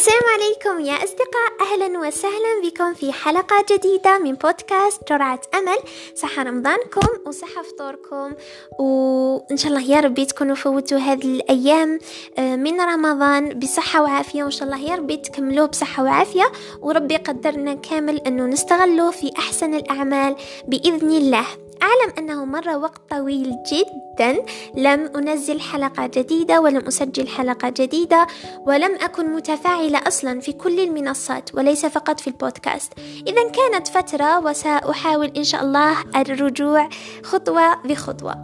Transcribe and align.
السلام 0.00 0.22
عليكم 0.34 0.84
يا 0.84 1.04
أصدقاء. 1.04 1.50
أهلا 1.60 1.98
وسهلا 1.98 2.60
بكم 2.64 2.94
في 2.94 3.12
حلقة 3.12 3.64
جديدة 3.70 4.18
من 4.18 4.34
بودكاست 4.34 5.08
جرعة 5.08 5.40
أمل. 5.54 5.78
صحة 6.14 6.42
رمضانكم 6.42 7.08
وصحة 7.26 7.62
فطوركم. 7.62 8.32
وإن 8.78 9.56
شاء 9.56 9.72
الله 9.72 9.82
يا 9.82 10.00
ربي 10.00 10.24
تكونوا 10.24 10.54
فوتوا 10.54 10.98
هذه 10.98 11.24
الأيام 11.24 11.98
آه، 12.38 12.56
من 12.56 12.80
رمضان 12.80 13.58
بصحة 13.58 14.02
وعافية. 14.02 14.42
وإن 14.42 14.50
شاء 14.50 14.64
الله 14.64 14.90
يا 14.90 14.94
ربي 14.94 15.16
تكملوه 15.16 15.66
بصحة 15.66 16.02
وعافية. 16.02 16.52
وربي 16.80 17.16
قدرنا 17.16 17.74
كامل 17.74 18.16
أنه 18.26 18.46
نستغله 18.46 19.10
في 19.10 19.32
أحسن 19.38 19.74
الأعمال 19.74 20.36
بإذن 20.68 21.10
الله. 21.10 21.46
أعلم 21.82 22.12
أنه 22.18 22.44
مر 22.44 22.78
وقت 22.78 23.00
طويل 23.10 23.56
جدا. 23.72 24.44
لم 24.74 25.10
أنزل 25.16 25.60
حلقة 25.60 26.06
جديدة 26.06 26.60
ولم 26.60 26.86
أسجل 26.86 27.28
حلقة 27.28 27.68
جديدة 27.68 28.26
ولم 28.66 28.94
أكن 29.00 29.32
متفاعلة 29.32 29.98
أصلا 29.98 30.40
في 30.40 30.52
كل 30.52 30.80
المنصات 30.80 31.54
وليس 31.54 31.86
فقط 31.86 32.20
في 32.20 32.26
البودكاست. 32.26 32.92
إذا 33.26 33.48
كانت 33.48 33.88
فترة 33.88 34.38
وسأحاول 34.38 35.32
إن 35.36 35.44
شاء 35.44 35.62
الله 35.62 35.96
الرجوع 36.16 36.88
خطوة 37.22 37.82
بخطوة. 37.82 38.34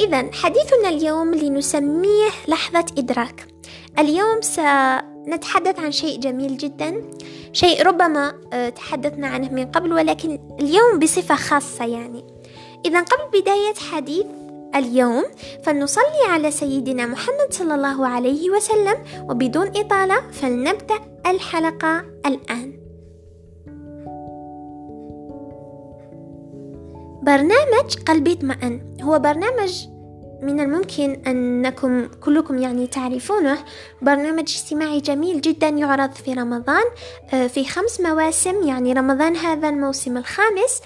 إذا 0.00 0.30
حديثنا 0.32 0.88
اليوم 0.88 1.34
لنسميه 1.34 2.30
لحظة 2.48 2.86
إدراك. 2.98 3.46
اليوم 3.98 4.40
سنتحدث 4.40 5.80
عن 5.80 5.92
شيء 5.92 6.20
جميل 6.20 6.56
جدا 6.56 7.10
شيء 7.52 7.82
ربما 7.82 8.32
آه، 8.52 8.68
تحدثنا 8.68 9.26
عنه 9.26 9.52
من 9.52 9.66
قبل 9.66 9.92
ولكن 9.92 10.38
اليوم 10.60 10.98
بصفة 10.98 11.34
خاصة 11.34 11.84
يعني. 11.84 12.39
إذا 12.84 13.00
قبل 13.00 13.40
بداية 13.40 13.74
حديث 13.92 14.26
اليوم 14.74 15.24
فلنصلي 15.64 16.24
على 16.28 16.50
سيدنا 16.50 17.06
محمد 17.06 17.46
صلى 17.50 17.74
الله 17.74 18.06
عليه 18.06 18.50
وسلم 18.50 18.94
وبدون 19.28 19.66
إطالة 19.76 20.30
فلنبدأ 20.30 21.00
الحلقة 21.26 22.04
الآن. 22.26 22.80
برنامج 27.22 27.96
قلبي 28.08 28.32
اطمئن. 28.32 28.96
هو 29.02 29.18
برنامج 29.18 29.86
من 30.42 30.60
الممكن 30.60 31.22
أنكم 31.26 32.08
كلكم 32.08 32.58
يعني 32.58 32.86
تعرفونه. 32.86 33.58
برنامج 34.02 34.40
اجتماعي 34.40 35.00
جميل 35.00 35.40
جدا 35.40 35.68
يعرض 35.68 36.12
في 36.12 36.32
رمضان 36.32 36.84
آه، 37.34 37.46
في 37.46 37.64
خمس 37.64 38.00
مواسم 38.00 38.62
يعني 38.62 38.92
رمضان 38.92 39.36
هذا 39.36 39.68
الموسم 39.68 40.16
الخامس. 40.16 40.82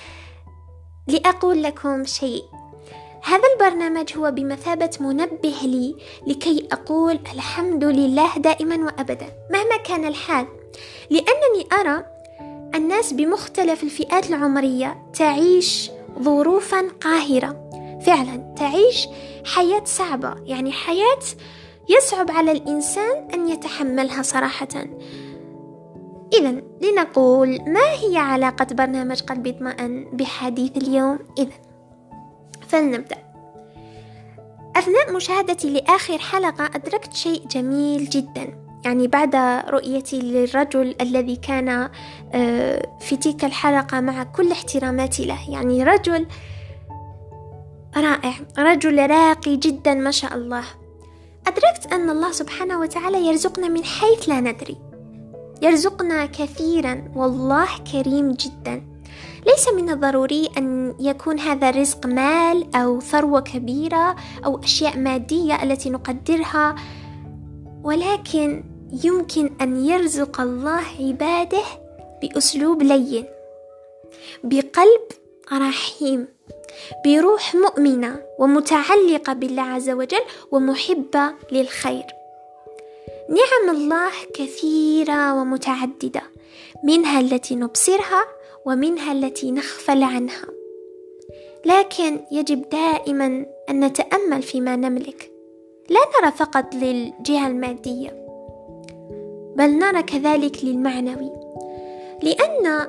لأقول 1.08 1.62
لكم 1.62 2.04
شيء. 2.04 2.44
هذا 3.24 3.42
البرنامج 3.54 4.16
هو 4.16 4.30
بمثابة 4.30 4.90
منبه 5.00 5.54
لي 5.62 5.96
لكي 6.26 6.68
أقول 6.72 7.18
الحمد 7.34 7.84
لله 7.84 8.38
دائما 8.38 8.76
وأبدا 8.76 9.28
مهما 9.50 9.76
كان 9.84 10.04
الحال. 10.04 10.46
لأنني 11.10 11.66
أرى 11.80 12.04
الناس 12.74 13.12
بمختلف 13.12 13.82
الفئات 13.82 14.30
العمرية 14.30 15.02
تعيش 15.14 15.90
ظروفا 16.22 16.88
قاهرة. 17.00 17.70
فعلا 18.06 18.54
تعيش 18.58 19.08
حياة 19.44 19.84
صعبة 19.84 20.34
يعني 20.44 20.72
حياة 20.72 21.22
يصعب 21.88 22.30
على 22.30 22.52
الإنسان 22.52 23.28
أن 23.34 23.48
يتحملها 23.48 24.22
صراحة. 24.22 24.84
إذا 26.32 26.62
لنقول 26.82 27.48
ما 27.48 27.90
هي 27.92 28.16
علاقة 28.16 28.66
برنامج 28.74 29.20
قلبي 29.20 29.50
اطمئن 29.50 30.04
بحديث 30.12 30.76
اليوم؟ 30.76 31.18
إذا 31.38 31.52
فلنبدأ. 32.68 33.16
أثناء 34.76 35.12
مشاهدتي 35.12 35.70
لآخر 35.70 36.18
حلقة 36.18 36.64
أدركت 36.64 37.12
شيء 37.12 37.46
جميل 37.46 38.04
جدا. 38.04 38.58
يعني 38.84 39.08
بعد 39.08 39.36
رؤيتي 39.68 40.20
للرجل 40.20 40.94
الذي 41.00 41.36
كان 41.36 41.90
آه، 42.34 42.88
في 43.00 43.16
تلك 43.16 43.44
الحلقة 43.44 44.00
مع 44.00 44.22
كل 44.22 44.52
احتراماتي 44.52 45.24
له. 45.26 45.50
يعني 45.50 45.84
رجل 45.84 46.26
رائع 47.96 48.34
رجل 48.58 49.10
راقي 49.10 49.56
جدا 49.56 49.94
ما 49.94 50.10
شاء 50.10 50.34
الله. 50.34 50.64
أدركت 51.46 51.92
أن 51.92 52.10
الله 52.10 52.32
سبحانه 52.32 52.80
وتعالى 52.80 53.26
يرزقنا 53.26 53.68
من 53.68 53.84
حيث 53.84 54.28
لا 54.28 54.40
ندري. 54.40 54.76
يرزقنا 55.64 56.26
كثيرا 56.26 57.04
والله 57.16 57.68
كريم 57.92 58.32
جدا. 58.32 58.82
ليس 59.46 59.68
من 59.68 59.90
الضروري 59.90 60.48
أن 60.58 60.94
يكون 61.00 61.38
هذا 61.40 61.68
الرزق 61.68 62.06
مال 62.06 62.76
أو 62.76 63.00
ثروة 63.00 63.40
كبيرة 63.40 64.16
أو 64.44 64.60
أشياء 64.64 64.98
مادية 64.98 65.62
التي 65.62 65.90
نقدرها 65.90 66.74
ولكن 67.82 68.64
يمكن 69.04 69.50
أن 69.60 69.84
يرزق 69.86 70.40
الله 70.40 70.82
عباده 71.00 71.64
بأسلوب 72.22 72.82
لين 72.82 73.24
بقلب 74.44 75.04
رحيم 75.52 76.28
بروح 77.04 77.54
مؤمنة 77.54 78.20
ومتعلقة 78.38 79.32
بالله 79.32 79.62
عز 79.62 79.90
وجل 79.90 80.24
ومحبة 80.50 81.32
للخير. 81.52 82.23
نعم 83.28 83.76
الله 83.76 84.12
كثيرة 84.34 85.40
ومتعددة 85.40 86.22
منها 86.84 87.20
التي 87.20 87.56
نبصرها 87.56 88.24
ومنها 88.66 89.12
التي 89.12 89.50
نغفل 89.50 90.02
عنها. 90.02 90.46
لكن 91.66 92.20
يجب 92.32 92.68
دائما 92.68 93.46
أن 93.70 93.84
نتأمل 93.84 94.42
فيما 94.42 94.76
نملك. 94.76 95.30
لا 95.90 96.00
نرى 96.20 96.32
فقط 96.32 96.74
للجهة 96.74 97.46
المادية 97.46 98.10
بل 99.56 99.78
نرى 99.78 100.02
كذلك 100.02 100.64
للمعنوي. 100.64 101.30
لأن 102.22 102.86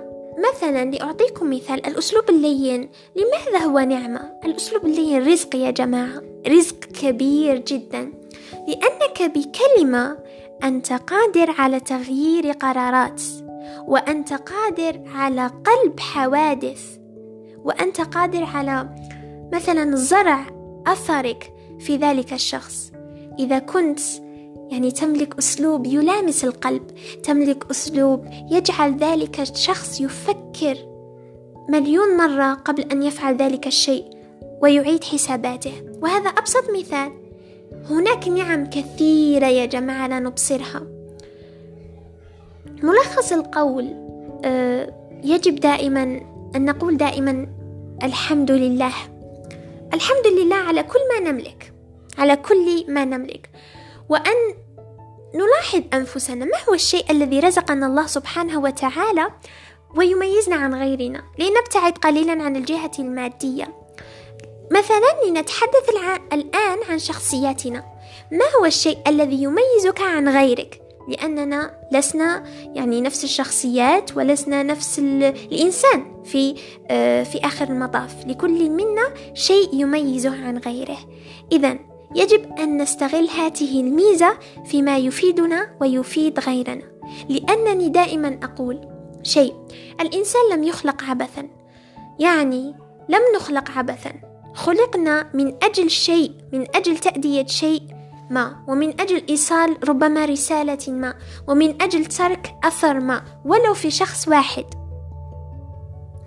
مثلا 0.50 0.86
لأعطيكم 0.86 1.50
مثال 1.50 1.86
الأسلوب 1.86 2.30
اللين. 2.30 2.90
لماذا 3.16 3.66
هو 3.66 3.80
نعمة؟ 3.80 4.40
الأسلوب 4.46 4.86
اللين 4.86 5.28
رزق 5.28 5.56
يا 5.56 5.72
جماعة 5.72 6.22
رزق 6.48 6.80
كبير 7.02 7.58
جدا. 7.58 8.12
لأنك 8.68 9.38
بكلمة 9.38 10.18
أنت 10.64 10.94
قادر 10.94 11.52
على 11.58 11.80
تغيير 11.80 12.52
قرارات 12.52 13.22
وأنت 13.88 14.34
قادر 14.34 15.02
على 15.08 15.48
قلب 15.48 16.00
حوادث 16.00 16.98
وأنت 17.64 18.02
قادر 18.02 18.44
على 18.44 18.96
مثلا 19.54 19.96
زرع 19.96 20.46
أثرك 20.88 21.54
في 21.80 21.98
ذلك 21.98 22.34
الشخص. 22.34 22.92
إذا 23.40 23.60
كنت 23.60 24.00
يعني 24.70 24.92
تملك 24.92 25.38
أسلوب 25.38 25.86
يلامس 25.86 26.44
القلب 26.44 26.84
تملك 27.24 27.72
أسلوب 27.72 28.26
يجعل 28.52 28.98
ذلك 28.98 29.40
الشخص 29.40 30.02
يفكر 30.02 30.78
مليون 31.70 32.18
مرة 32.18 32.54
قبل 32.54 32.82
أن 32.82 33.04
يفعل 33.04 33.36
ذلك 33.36 33.68
الشيء 33.68 34.06
ويعيد 34.62 35.04
حساباته. 35.04 35.74
وهذا 36.02 36.30
أبسط 36.30 36.70
مثال. 36.78 37.25
هناك 37.90 38.28
نعم 38.28 38.70
كثيرة 38.70 39.46
يا 39.46 39.66
جماعة 39.66 40.08
لا 40.08 40.20
نبصرها. 40.20 40.82
ملخص 42.84 43.32
القول 43.32 43.94
آه، 44.46 44.94
يجب 45.24 45.56
دائما 45.56 46.04
أن 46.56 46.66
نقول 46.66 46.98
دائما 46.98 47.48
الحمد 48.04 48.52
لله. 48.52 48.94
الحمد 49.94 50.28
لله 50.28 50.56
على 50.56 50.84
كل 50.84 51.00
ما 51.14 51.32
نملك 51.32 51.74
على 52.18 52.36
كل 52.36 52.86
ما 52.88 53.06
نملك. 53.06 53.50
وأن 54.10 54.36
نلاحظ 55.36 55.82
أنفسنا 55.94 56.46
ما 56.46 56.58
هو 56.70 56.74
الشيء 56.74 57.12
الذي 57.12 57.40
رزقنا 57.40 57.88
الله 57.88 58.08
سبحانه 58.08 58.60
وتعالى 58.60 59.28
ويميزنا 59.96 60.56
عن 60.56 60.76
غيرنا؟ 60.76 61.24
لنبتعد 61.40 61.98
قليلا 61.98 62.44
عن 62.44 62.56
الجهة 62.56 62.92
المادية. 63.00 63.85
مثلا 64.72 65.30
لنتحدث 65.30 65.90
الآن 66.34 66.78
عن 66.90 67.00
شخصياتنا. 67.00 67.84
ما 68.32 68.46
هو 68.60 68.66
الشيء 68.66 68.98
الذي 69.08 69.44
يميزك 69.44 70.02
عن 70.02 70.30
غيرك؟ 70.30 70.82
لأننا 71.08 71.72
لسنا 71.92 72.44
يعني 72.74 73.02
نفس 73.02 73.24
الشخصيات 73.24 74.18
ولسنا 74.18 74.64
نفس 74.64 75.00
الإنسان 75.00 76.24
في 76.24 76.56
آه، 76.88 77.24
في 77.24 77.46
آخر 77.46 77.70
المطاف. 77.70 78.28
لكل 78.28 78.70
منا 78.70 79.14
شيء 79.34 79.70
يميزه 79.74 80.46
عن 80.46 80.58
غيره. 80.58 80.98
إذا 81.52 81.80
يجب 82.16 82.60
أن 82.60 82.82
نستغل 82.82 83.30
هذه 83.30 83.82
الميزة 83.82 84.38
فيما 84.66 84.98
يفيدنا 84.98 85.78
ويفيد 85.82 86.40
غيرنا. 86.40 86.84
لأنني 87.30 87.90
دائما 87.90 88.40
أقول 88.44 88.88
شيء 89.24 89.54
الإنسان 90.02 90.42
لم 90.52 90.64
يخلق 90.64 91.04
عبثا. 91.04 91.50
يعني 92.20 92.76
لم 93.10 93.22
نخلق 93.36 93.72
عبثا. 93.72 94.35
خلقنا 94.56 95.30
من 95.34 95.54
أجل 95.64 95.90
شيء 95.90 96.32
من 96.54 96.76
أجل 96.76 96.98
تأدية 96.98 97.46
شيء 97.46 97.82
ما 98.30 98.56
ومن 98.68 99.02
أجل 99.02 99.24
إيصال 99.30 99.90
ربما 99.90 100.26
رسالة 100.26 100.80
ما 100.88 101.14
ومن 101.48 101.82
أجل 101.82 102.06
ترك 102.06 102.56
أثر 102.64 103.00
ما 103.00 103.22
ولو 103.46 103.74
في 103.74 103.92
شخص 103.92 104.28
واحد. 104.28 104.66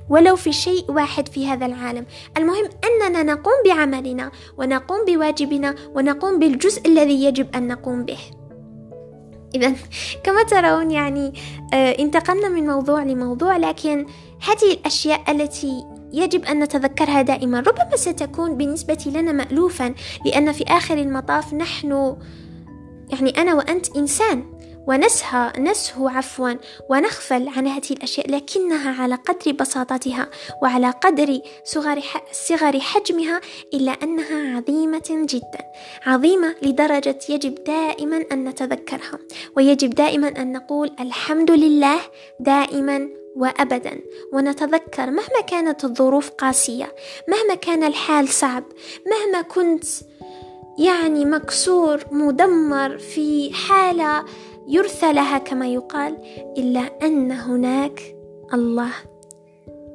ولو 0.09 0.37
في 0.37 0.53
شيء 0.53 0.91
واحد 0.91 1.29
في 1.29 1.47
هذا 1.47 1.67
العالم. 1.67 2.07
المهم 2.37 2.69
أننا 2.85 3.23
نقوم 3.23 3.55
بعملنا 3.65 4.31
ونقوم 4.59 5.05
بواجبنا 5.05 5.75
ونقوم 5.95 6.39
بالجزء 6.39 6.89
الذي 6.89 7.25
يجب 7.25 7.57
أن 7.57 7.69
نقوم 7.69 8.05
به. 8.05 8.19
إذا 9.55 9.75
كما 10.25 10.43
ترون 10.43 10.91
يعني 10.91 11.33
آه، 11.75 11.91
انتقلنا 11.99 12.49
من 12.49 12.67
موضوع 12.67 13.03
لموضوع 13.03 13.57
لكن 13.57 14.07
هذه 14.49 14.73
الأشياء 14.73 15.31
التي 15.31 15.85
يجب 16.13 16.45
أن 16.45 16.61
نتذكرها 16.61 17.23
دائما. 17.23 17.61
ربما 17.61 17.97
ستكون 17.97 18.57
بالنسبة 18.57 19.05
لنا 19.07 19.33
مألوفا 19.33 19.95
لأن 20.25 20.53
في 20.53 20.65
آخر 20.65 20.99
المطاف 20.99 21.55
نحن 21.55 22.17
يعني 23.11 23.31
أنا 23.31 23.55
وأنت 23.55 23.97
إنسان 23.97 24.59
ونسهى 24.89 25.53
نسهو 25.59 26.09
عفوا 26.09 26.53
ونغفل 26.91 27.49
عن 27.49 27.67
هذه 27.67 27.91
الأشياء 27.91 28.31
لكنها 28.31 29.03
على 29.03 29.15
قدر 29.15 29.53
بساطتها 29.53 30.31
وعلى 30.63 30.91
قدر 30.91 31.41
صغر, 31.65 32.03
صغر 32.33 32.81
حجمها 32.81 33.41
إلا 33.75 33.93
أنها 33.93 34.57
عظيمة 34.57 35.27
جدا 35.29 35.61
عظيمة 36.07 36.55
لدرجة 36.63 37.19
يجب 37.29 37.55
دائما 37.65 38.25
أن 38.33 38.49
نتذكرها 38.49 39.19
ويجب 39.57 39.91
دائما 39.91 40.29
أن 40.29 40.53
نقول 40.53 40.91
الحمد 41.01 41.51
لله 41.51 42.01
دائما 42.41 43.09
وابدا. 43.39 44.01
ونتذكر 44.33 45.11
مهما 45.11 45.41
كانت 45.47 45.85
الظروف 45.85 46.31
قاسية 46.31 46.95
مهما 47.29 47.55
كان 47.55 47.85
الحال 47.85 48.29
صعب 48.29 48.65
مهما 49.07 49.43
كنت 49.43 49.85
يعني 50.79 51.25
مكسور 51.25 52.01
مدمر 52.13 52.99
في 52.99 53.55
حالة 53.55 54.25
يرثى 54.69 55.13
لها 55.13 55.39
كما 55.39 55.67
يقال 55.67 56.19
إلا 56.59 56.81
أن 57.03 57.33
هناك 57.33 58.17
الله 58.55 58.93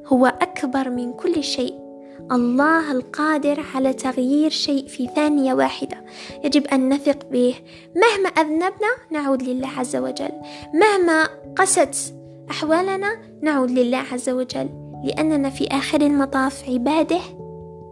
هو 0.06 0.26
أكبر 0.26 0.90
من 0.90 1.12
كل 1.12 1.44
شيء. 1.44 1.84
الله 2.32 2.92
القادر 2.92 3.64
على 3.74 3.92
تغيير 3.92 4.50
شيء 4.50 4.86
في 4.86 5.08
ثانية 5.14 5.54
واحدة. 5.54 6.04
يجب 6.44 6.66
أن 6.66 6.88
نثق 6.88 7.24
به. 7.30 7.54
مهما 7.96 8.28
أذنبنا 8.28 8.90
نعود 9.10 9.42
لله 9.42 9.68
عز 9.78 9.96
وجل. 9.96 10.32
مهما 10.74 11.28
قست 11.56 12.13
أحوالنا 12.50 13.16
نعود 13.42 13.70
لله 13.70 14.04
عز 14.12 14.28
وجل 14.30 14.68
لأننا 15.04 15.50
في 15.50 15.66
آخر 15.66 16.00
المطاف 16.00 16.68
عباده 16.68 17.20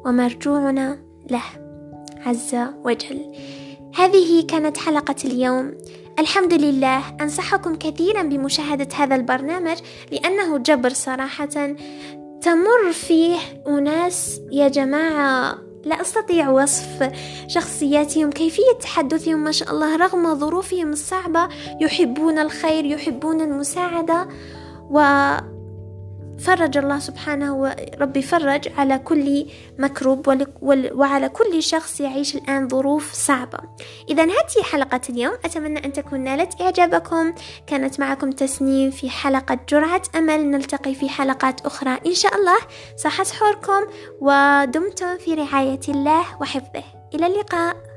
ومرجوعنا 0.05 0.99
له 1.31 1.43
عز 2.27 2.57
وجل. 2.85 3.33
هذه 3.95 4.47
كانت 4.47 4.79
حلقة 4.79 5.15
اليوم. 5.25 5.75
الحمد 6.19 6.55
لله 6.55 7.03
أنصحكم 7.21 7.75
كثيرا 7.75 8.23
بمشاهدة 8.23 8.89
هذا 8.95 9.15
البرنامج 9.15 9.77
لأنه 10.13 10.59
جبر 10.59 10.89
صراحة. 10.89 11.75
تمر 12.43 12.93
فيه 12.93 13.37
أناس 13.69 14.41
يا 14.53 14.69
جماعة 14.69 15.59
لا 15.85 16.01
أستطيع 16.01 16.51
وصف 16.51 17.11
شخصياتهم 17.47 18.31
كيفية 18.31 18.73
تحدثهم؟ 18.81 19.45
ما 19.45 19.53
شاء 19.53 19.71
الله 19.71 19.97
رغم 19.97 20.35
ظروفهم 20.35 20.93
الصعبة 20.93 21.49
يحبون 21.81 22.39
الخير 22.39 22.85
يحبون 22.85 23.41
المساعدة 23.41 24.29
و 24.91 25.01
فرج 26.43 26.79
الله 26.79 26.99
سبحانه 26.99 27.55
وربي 27.55 28.23
فرج 28.23 28.69
على 28.79 28.99
كل 28.99 29.47
مكروب 29.79 30.47
وعلى 30.93 31.29
كل 31.29 31.63
شخص 31.63 32.01
يعيش 32.01 32.37
الآن 32.37 32.69
ظروف 32.69 33.13
صعبة. 33.13 33.59
إذا 34.09 34.25
هذه 34.25 34.63
حلقة 34.73 35.01
اليوم. 35.11 35.35
أتمنى 35.45 35.85
أن 35.85 35.93
تكون 35.93 36.21
نالت 36.21 36.61
إعجابكم. 36.61 37.35
كانت 37.67 38.01
معكم 38.01 38.31
تسنيم 38.31 38.91
في 38.91 39.11
حلقة 39.11 39.59
جرعة 39.69 40.03
أمل. 40.17 40.51
نلتقي 40.51 40.95
في 40.95 41.09
حلقات 41.09 41.67
أخرى 41.67 41.99
إن 42.07 42.15
شاء 42.15 42.35
الله. 42.37 42.59
صح 42.97 43.23
سحوركم 43.23 43.83
ودمتم 44.21 45.19
في 45.19 45.35
رعاية 45.35 45.81
الله 45.89 46.25
وحفظه. 46.41 46.85
إلى 47.15 47.27
اللقاء. 47.27 47.92